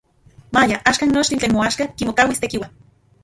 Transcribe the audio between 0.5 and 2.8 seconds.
Maya axkan nochi tlen moaxka kimokauis Tekiua.